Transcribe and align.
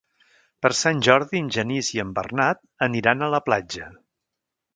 Per 0.65 0.69
Sant 0.77 1.03
Jordi 1.07 1.41
en 1.41 1.51
Genís 1.57 1.91
i 1.97 2.01
en 2.05 2.15
Bernat 2.15 2.63
aniran 2.89 3.23
a 3.23 3.29
la 3.37 3.43
platja. 3.51 3.93